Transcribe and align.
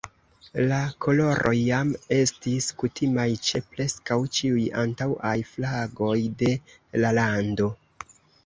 La 0.69 0.77
koloroj 1.05 1.51
jam 1.57 1.91
estis 2.15 2.69
kutimaj 2.83 3.27
ĉe 3.49 3.61
preskaŭ 3.75 4.19
ĉiuj 4.39 4.65
antaŭaj 4.85 5.37
flagoj 5.53 6.19
de 6.41 6.53
la 7.05 7.17
lando. 7.21 7.73